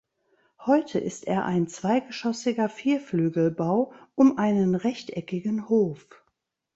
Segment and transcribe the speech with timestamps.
[0.65, 6.07] Heute ist er ein zweigeschoßiger Vierflügelbau um einen rechteckigen Hof.